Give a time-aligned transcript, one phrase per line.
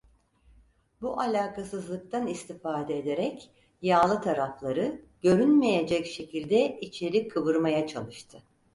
[1.01, 3.49] Bu alakasızlıktan istifade ederek
[3.81, 8.43] yağlı tarafları, görünmeyecek şekilde içeri kıvırmaya çalıştı.